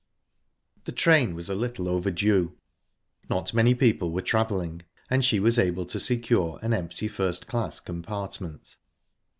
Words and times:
The 0.85 0.91
train 0.91 1.35
was 1.35 1.47
a 1.47 1.53
little 1.53 1.87
overdue. 1.87 2.57
Not 3.29 3.53
many 3.53 3.75
people 3.75 4.11
were 4.11 4.23
travelling, 4.23 4.81
and 5.11 5.23
she 5.23 5.39
was 5.39 5.59
able 5.59 5.85
to 5.85 5.99
secure 5.99 6.57
an 6.63 6.73
empty 6.73 7.07
first 7.07 7.45
class 7.45 7.79
compartment. 7.79 8.77